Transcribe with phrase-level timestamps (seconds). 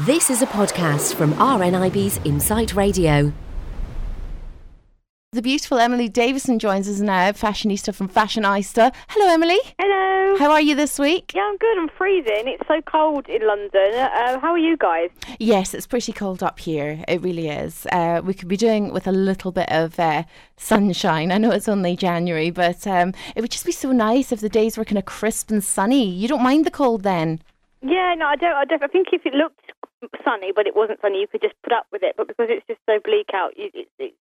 [0.00, 3.32] This is a podcast from RNIB's Insight Radio.
[5.30, 8.92] The beautiful Emily Davison joins us now, fashionista from Fashioneyesta.
[9.10, 9.60] Hello, Emily.
[9.78, 10.36] Hello.
[10.36, 11.30] How are you this week?
[11.32, 11.78] Yeah, I'm good.
[11.78, 12.48] I'm freezing.
[12.48, 13.94] It's so cold in London.
[13.94, 15.10] Uh, how are you guys?
[15.38, 17.04] Yes, it's pretty cold up here.
[17.06, 17.86] It really is.
[17.92, 20.24] Uh, we could be doing with a little bit of uh,
[20.56, 21.30] sunshine.
[21.30, 24.48] I know it's only January, but um, it would just be so nice if the
[24.48, 26.10] days were kind of crisp and sunny.
[26.10, 27.38] You don't mind the cold then?
[27.86, 28.54] Yeah, no, I don't.
[28.54, 29.70] I, don't, I think if it looked
[30.24, 32.14] sunny, but it wasn't sunny, you could just put up with it.
[32.16, 34.14] But because it's just so bleak out, it, it,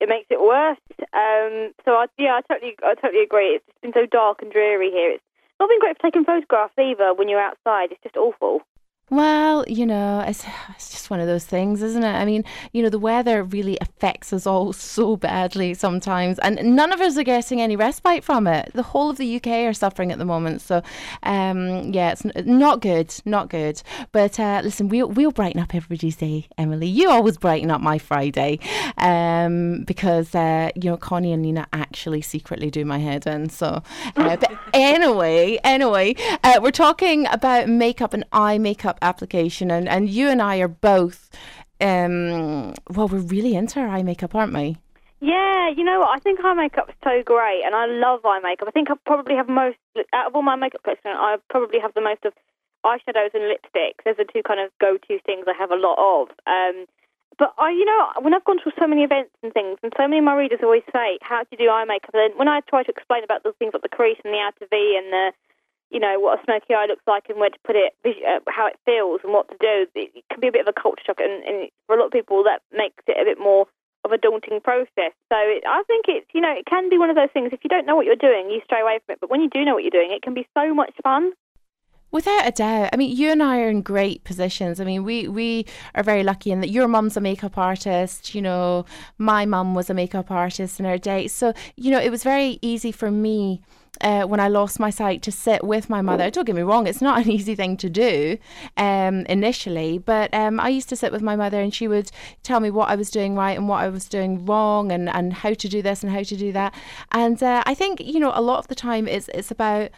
[0.00, 0.78] it makes it worse.
[1.12, 3.56] Um, so I, yeah, I totally, I totally agree.
[3.56, 5.12] It's been so dark and dreary here.
[5.12, 5.24] It's
[5.60, 7.92] not been great for taking photographs either when you're outside.
[7.92, 8.62] It's just awful.
[9.10, 12.14] Well, you know, it's, it's just one of those things, isn't it?
[12.14, 16.92] I mean, you know, the weather really affects us all so badly sometimes, and none
[16.92, 18.72] of us are getting any respite from it.
[18.74, 20.62] The whole of the UK are suffering at the moment.
[20.62, 20.82] So,
[21.22, 23.82] um, yeah, it's not good, not good.
[24.12, 26.86] But uh, listen, we'll, we'll brighten up everybody's day, Emily.
[26.86, 28.58] You always brighten up my Friday
[28.98, 33.48] um, because, uh, you know, Connie and Nina actually secretly do my head in.
[33.48, 33.82] So,
[34.16, 40.08] uh, but anyway, anyway, uh, we're talking about makeup and eye makeup application, and, and
[40.08, 41.30] you and I are both,
[41.80, 44.76] um, well, we're really into our eye makeup, aren't we?
[45.20, 46.10] Yeah, you know what?
[46.14, 48.68] I think eye makeup's so great, and I love eye makeup.
[48.68, 49.78] I think I probably have most
[50.12, 51.12] out of all my makeup collection.
[51.14, 52.34] I probably have the most of
[52.84, 54.04] eyeshadows and lipsticks.
[54.04, 56.28] Those are two kind of go-to things I have a lot of.
[56.46, 56.84] Um,
[57.38, 60.06] but I, you know, when I've gone to so many events and things, and so
[60.06, 62.48] many of my readers always say, "How do you do eye makeup?" And then when
[62.48, 65.12] I try to explain about those things like the crease and the outer V and
[65.12, 65.32] the
[65.94, 68.66] you know, what a smoky eye looks like and where to put it, uh, how
[68.66, 69.86] it feels and what to do.
[69.94, 72.12] It can be a bit of a culture shock, and, and for a lot of
[72.12, 73.66] people, that makes it a bit more
[74.04, 75.14] of a daunting process.
[75.30, 77.50] So it, I think it's, you know, it can be one of those things.
[77.52, 79.20] If you don't know what you're doing, you stray away from it.
[79.20, 81.32] But when you do know what you're doing, it can be so much fun.
[82.10, 82.90] Without a doubt.
[82.92, 84.78] I mean, you and I are in great positions.
[84.78, 88.34] I mean, we, we are very lucky in that your mum's a makeup artist.
[88.34, 88.84] You know,
[89.18, 91.26] my mum was a makeup artist in her day.
[91.26, 93.62] So, you know, it was very easy for me
[94.00, 96.30] uh, when I lost my sight to sit with my mother.
[96.30, 98.38] Don't get me wrong, it's not an easy thing to do
[98.76, 102.10] um, initially, but um, I used to sit with my mother and she would
[102.42, 105.32] tell me what I was doing right and what I was doing wrong and, and
[105.32, 106.74] how to do this and how to do that.
[107.12, 109.90] And uh, I think, you know, a lot of the time it's, it's about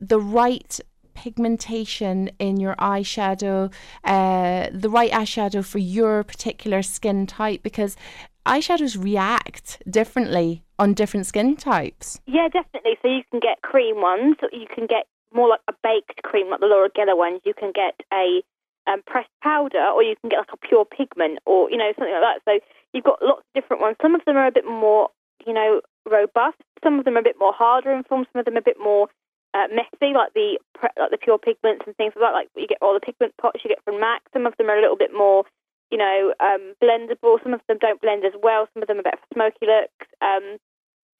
[0.00, 0.78] the right
[1.14, 3.72] pigmentation in your eyeshadow,
[4.04, 7.96] uh, the right eyeshadow for your particular skin type, because
[8.46, 12.20] eyeshadows react differently on different skin types.
[12.26, 12.96] Yeah, definitely.
[13.02, 16.60] So you can get cream ones, you can get more like a baked cream, like
[16.60, 17.40] the Laura Geller ones.
[17.44, 18.42] You can get a
[18.86, 22.12] um, pressed powder, or you can get like a pure pigment, or you know something
[22.12, 22.40] like that.
[22.44, 23.96] So you've got lots of different ones.
[24.00, 25.10] Some of them are a bit more,
[25.46, 25.80] you know,
[26.10, 26.58] robust.
[26.82, 28.26] Some of them are a bit more harder in form.
[28.32, 29.08] Some of them a bit more
[29.54, 32.36] uh, messy, like the like the pure pigments and things like that.
[32.36, 34.22] Like you get all the pigment pots you get from MAC.
[34.32, 35.44] Some of them are a little bit more,
[35.90, 37.42] you know, um, blendable.
[37.42, 38.68] Some of them don't blend as well.
[38.74, 40.06] Some of them are better for smoky looks.
[40.20, 40.58] Um,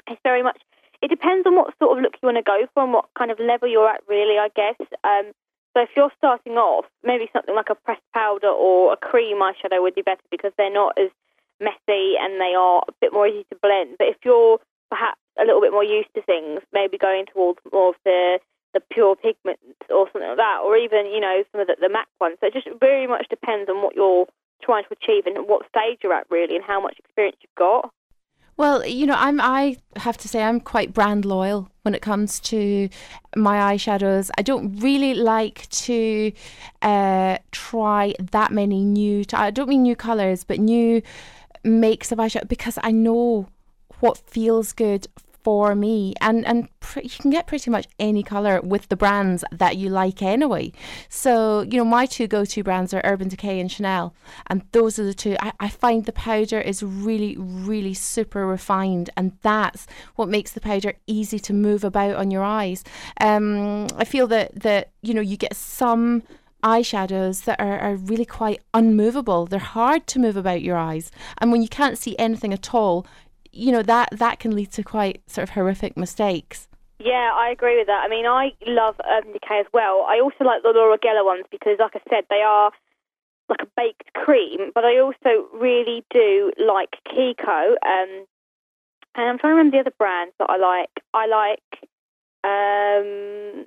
[0.09, 0.61] it's very much.
[1.03, 3.31] It depends on what sort of look you want to go for and what kind
[3.31, 4.39] of level you're at, really.
[4.39, 4.81] I guess.
[5.05, 5.33] Um,
[5.77, 9.83] so if you're starting off, maybe something like a pressed powder or a cream eyeshadow
[9.83, 11.11] would be better because they're not as
[11.61, 13.97] messy and they are a bit more easy to blend.
[13.99, 17.91] But if you're perhaps a little bit more used to things, maybe going towards more
[17.91, 18.39] of the
[18.75, 21.89] the pure pigments or something like that, or even you know some of the, the
[21.89, 22.37] MAC ones.
[22.41, 24.27] So it just very much depends on what you're
[24.67, 27.91] trying to achieve and what stage you're at really, and how much experience you've got.
[28.59, 32.41] Well, you know, I'm I have to say I'm quite brand loyal when it comes
[32.41, 32.89] to
[33.37, 34.31] my eyeshadows.
[34.39, 36.33] I don't really like to
[36.81, 39.25] uh, try that many new.
[39.25, 41.03] T- I don't mean new colors, but new
[41.65, 43.49] makes of eyeshadow because I know
[44.01, 45.07] what feels good
[45.47, 46.13] for me.
[46.21, 49.89] And and pr- you can get pretty much any color with the brands that you
[49.89, 50.73] like anyway.
[51.09, 54.13] So you know my two go-to brands are urban decay and chanel.
[54.49, 59.09] And those are the two I, I find the powder is really really super refined.
[59.17, 59.87] And that's
[60.17, 62.83] what makes the powder easy to move about on your eyes.
[63.21, 66.25] Um i feel that that you know you get some
[66.65, 69.47] eyeshadows that are, are really quite unmovable.
[69.47, 71.13] They're hard to move about your eyes.
[71.39, 73.07] And when you can't see anything at all,
[73.57, 76.69] you know that that can lead to quite sort of horrific mistakes.
[76.99, 78.03] Yeah, I agree with that.
[78.05, 80.07] I mean, I love Urban Decay as well.
[80.09, 82.71] I also like the Laura Geller ones because, like I said, they are
[83.49, 84.73] like a baked cream.
[84.75, 87.77] But I also really do like Kiko.
[87.85, 88.25] Um,
[89.15, 90.91] and I'm trying to remember the other brands that I like.
[91.13, 91.91] I like.
[92.45, 93.67] Um,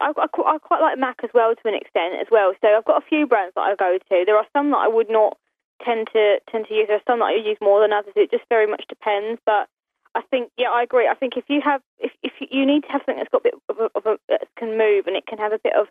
[0.00, 2.52] I, I, I quite like MAC as well to an extent as well.
[2.60, 4.24] So I've got a few brands that I go to.
[4.26, 5.38] There are some that I would not
[5.84, 6.86] tend to tend to use.
[6.88, 8.12] There's some that I use more than others.
[8.16, 9.40] It just very much depends.
[9.44, 9.68] But
[10.14, 11.08] I think, yeah, I agree.
[11.08, 13.50] I think if you have, if if you need to have something that's got a
[13.50, 15.86] bit of a, of a that can move and it can have a bit of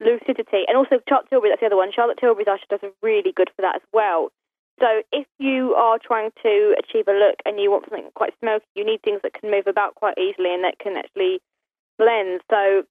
[0.00, 0.64] lucidity.
[0.66, 1.92] And also Charlotte Tilbury, that's the other one.
[1.92, 4.30] Charlotte Tilbury's eyeshadows are really good for that as well.
[4.80, 8.64] So if you are trying to achieve a look and you want something quite smoky,
[8.76, 11.40] you need things that can move about quite easily and that can actually
[11.98, 12.40] blend.
[12.48, 12.84] So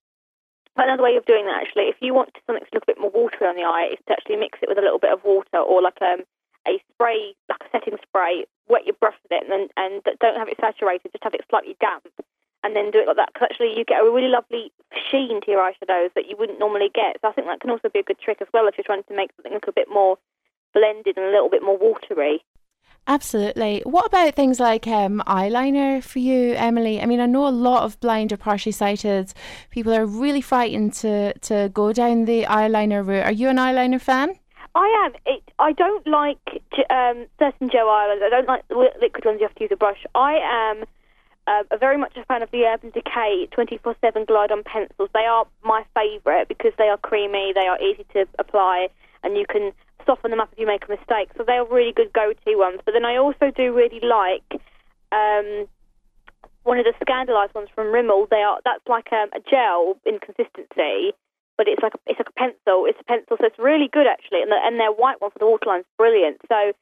[0.75, 3.11] another way of doing that actually, if you want something to look a bit more
[3.11, 5.57] watery on the eye, is to actually mix it with a little bit of water
[5.57, 6.27] or like um,
[6.67, 8.45] a spray, like a setting spray.
[8.67, 11.77] Wet your brush with it and and don't have it saturated, just have it slightly
[11.79, 12.05] damp
[12.63, 14.71] and then do it like that because actually you get a really lovely
[15.09, 17.17] sheen to your eyeshadows that you wouldn't normally get.
[17.21, 19.03] So I think that can also be a good trick as well if you're trying
[19.03, 20.17] to make something look a bit more
[20.73, 22.43] blended and a little bit more watery.
[23.07, 23.81] Absolutely.
[23.85, 27.01] What about things like um, eyeliner for you, Emily?
[27.01, 29.33] I mean, I know a lot of blind or partially sighted
[29.69, 33.25] people are really frightened to, to go down the eyeliner route.
[33.25, 34.37] Are you an eyeliner fan?
[34.77, 35.13] I am.
[35.25, 38.21] It, I don't like um, certain gel eyeliners.
[38.21, 40.05] I don't like liquid ones you have to use a brush.
[40.13, 40.83] I am
[41.47, 45.09] uh, very much a fan of the Urban Decay 24/7 Glide on pencils.
[45.15, 48.89] They are my favourite because they are creamy, they are easy to apply,
[49.23, 49.71] and you can
[50.05, 51.29] soften them up if you make a mistake.
[51.35, 52.79] So they're really good go-to ones.
[52.85, 54.61] But then I also do really like
[55.11, 55.65] um,
[56.63, 58.27] one of the Scandaleyes ones from Rimmel.
[58.29, 61.13] They are that's like um, a gel in consistency,
[61.57, 62.85] but it's like a, it's like a pencil.
[62.85, 64.41] It's a pencil, so it's really good actually.
[64.41, 66.37] And, the, and their white one for the waterline is brilliant.
[66.47, 66.73] So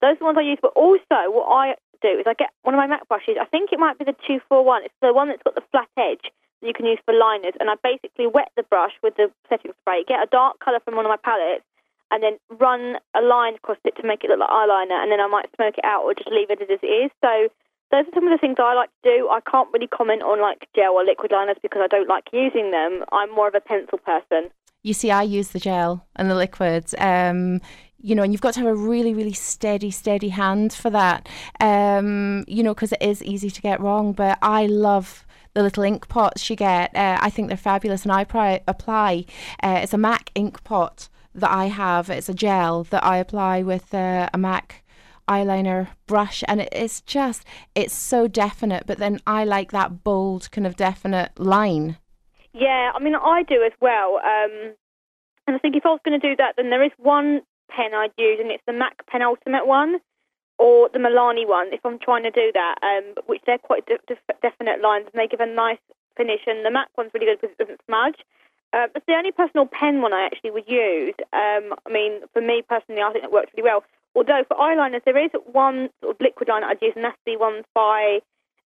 [0.00, 0.58] those are the ones I use.
[0.60, 3.36] But also, what I do is I get one of my MAC brushes.
[3.40, 4.84] I think it might be the two four one.
[4.84, 6.30] It's the one that's got the flat edge
[6.60, 7.54] that you can use for liners.
[7.58, 10.96] And I basically wet the brush with the setting spray, get a dark colour from
[10.96, 11.64] one of my palettes,
[12.10, 15.20] and then run a line across it to make it look like eyeliner, and then
[15.20, 17.10] I might smoke it out or just leave it as it is.
[17.20, 17.48] So
[17.90, 19.28] those are some of the things I like to do.
[19.30, 22.70] I can't really comment on like gel or liquid liners because I don't like using
[22.70, 23.04] them.
[23.12, 24.50] I'm more of a pencil person.
[24.82, 26.94] You see, I use the gel and the liquids.
[26.98, 27.60] Um,
[28.00, 31.28] you know, and you've got to have a really, really steady, steady hand for that.
[31.60, 34.12] Um, you know, because it is easy to get wrong.
[34.12, 36.94] But I love the little ink pots you get.
[36.94, 39.24] Uh, I think they're fabulous, and I pri- apply.
[39.62, 42.10] Uh, it's a MAC ink pot that I have.
[42.10, 44.84] It's a gel that I apply with uh, a MAC
[45.28, 47.44] eyeliner brush and it's just
[47.74, 51.98] it's so definite but then I like that bold kind of definite line
[52.52, 54.74] yeah I mean I do as well um,
[55.46, 57.94] and I think if I was going to do that then there is one pen
[57.94, 59.98] I'd use and it's the MAC penultimate one
[60.58, 63.98] or the Milani one if I'm trying to do that um, which they're quite de-
[64.06, 65.78] de- definite lines and they give a nice
[66.16, 68.16] finish and the MAC one's really good because it doesn't smudge
[68.72, 71.14] uh, it's the only personal pen one I actually would use.
[71.32, 73.82] Um, I mean, for me personally, I think it works really well.
[74.18, 77.36] Although for eyeliners, there is one sort of liquid liner I'd use, and that's the
[77.36, 78.18] ones by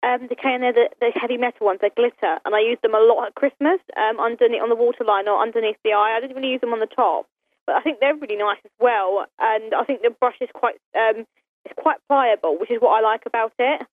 [0.04, 1.80] um, Decay, and they're the, the heavy metal ones.
[1.82, 5.30] They glitter, and I use them a lot at Christmas um, underneath on the waterline
[5.30, 6.18] or underneath the eye.
[6.18, 7.28] I don't really use them on the top,
[7.66, 9.26] but I think they're really nice as well.
[9.40, 11.24] And I think the brush is quite um,
[11.64, 13.88] it's quite pliable, which is what I like about it.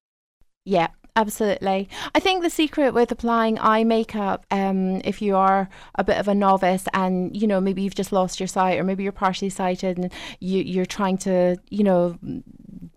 [0.65, 1.89] Yeah, Absolutely.
[2.13, 6.27] I think the secret with applying eye makeup, um, if you are a bit of
[6.27, 9.51] a novice and, you know, maybe you've just lost your sight or maybe you're partially
[9.51, 12.19] sighted and you, you're trying to, you know,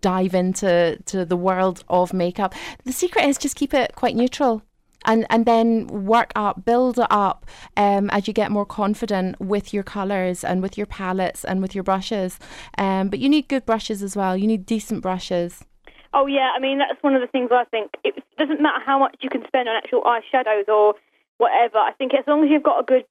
[0.00, 2.54] dive into to the world of makeup,
[2.84, 4.62] the secret is just keep it quite neutral
[5.04, 9.84] and and then work up, build up um, as you get more confident with your
[9.84, 12.38] colours and with your palettes and with your brushes.
[12.76, 14.36] Um, but you need good brushes as well.
[14.36, 15.64] You need decent brushes.
[16.12, 17.92] Oh yeah, I mean that's one of the things I think.
[18.04, 20.94] It doesn't matter how much you can spend on actual eyeshadows or
[21.36, 21.78] whatever.
[21.78, 23.04] I think as long as you've got a good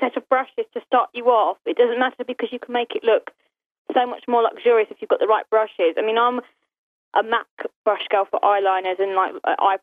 [0.00, 3.04] set of brushes to start you off, it doesn't matter because you can make it
[3.04, 3.30] look
[3.94, 5.94] so much more luxurious if you've got the right brushes.
[5.96, 6.40] I mean, I'm
[7.14, 7.46] a MAC
[7.84, 9.78] brush girl for eyeliners and like eye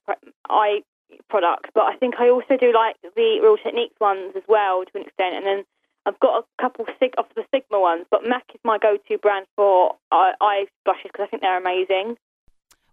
[0.49, 0.83] eye
[1.29, 4.91] products, but I think I also do like the Real Techniques ones as well to
[4.95, 5.65] an extent, and then.
[6.05, 9.95] I've got a couple of the Sigma ones, but MAC is my go-to brand for
[10.09, 12.15] eye, eye brushes because I think they're amazing.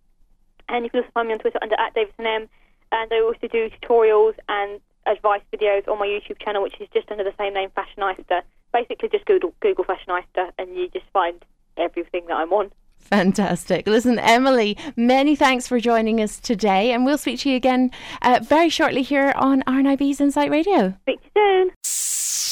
[0.70, 2.48] and you can also find me on Twitter under at Davison M.
[2.94, 7.10] And I also do tutorials and advice videos on my YouTube channel, which is just
[7.12, 8.42] under the same name, Fashioneyesta.
[8.74, 11.44] Basically, just Google Google Fashioneyesta, and you just find
[11.78, 12.72] everything that I'm on.
[13.00, 13.88] Fantastic.
[13.88, 17.92] Listen, Emily, many thanks for joining us today, and we'll speak to you again
[18.22, 20.94] uh, very shortly here on RNIB's Insight Radio.
[21.02, 21.72] Speak to you soon.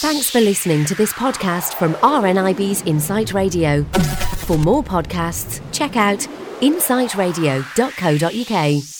[0.01, 3.83] Thanks for listening to this podcast from RNIB's Insight Radio.
[3.83, 6.19] For more podcasts, check out
[6.61, 8.98] insightradio.co.uk.